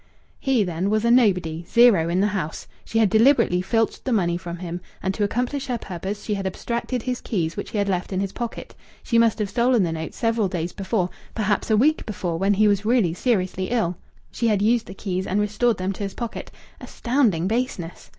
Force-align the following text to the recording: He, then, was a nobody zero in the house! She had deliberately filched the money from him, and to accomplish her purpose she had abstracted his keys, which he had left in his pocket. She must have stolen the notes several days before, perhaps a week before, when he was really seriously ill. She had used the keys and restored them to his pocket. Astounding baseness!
He, 0.39 0.63
then, 0.63 0.89
was 0.89 1.05
a 1.05 1.11
nobody 1.11 1.63
zero 1.63 2.09
in 2.09 2.21
the 2.21 2.29
house! 2.33 2.67
She 2.83 2.97
had 2.97 3.07
deliberately 3.07 3.61
filched 3.61 4.03
the 4.03 4.11
money 4.11 4.35
from 4.35 4.57
him, 4.57 4.81
and 4.99 5.13
to 5.13 5.23
accomplish 5.23 5.67
her 5.67 5.77
purpose 5.77 6.23
she 6.23 6.33
had 6.33 6.47
abstracted 6.47 7.03
his 7.03 7.21
keys, 7.21 7.55
which 7.55 7.69
he 7.69 7.77
had 7.77 7.87
left 7.87 8.11
in 8.11 8.19
his 8.19 8.31
pocket. 8.31 8.73
She 9.03 9.19
must 9.19 9.37
have 9.37 9.51
stolen 9.51 9.83
the 9.83 9.91
notes 9.91 10.17
several 10.17 10.47
days 10.47 10.73
before, 10.73 11.11
perhaps 11.35 11.69
a 11.69 11.77
week 11.77 12.03
before, 12.07 12.39
when 12.39 12.55
he 12.55 12.67
was 12.67 12.83
really 12.83 13.13
seriously 13.13 13.65
ill. 13.69 13.95
She 14.31 14.47
had 14.47 14.59
used 14.63 14.87
the 14.87 14.95
keys 14.95 15.27
and 15.27 15.39
restored 15.39 15.77
them 15.77 15.93
to 15.93 16.01
his 16.03 16.15
pocket. 16.15 16.49
Astounding 16.79 17.47
baseness! 17.47 18.09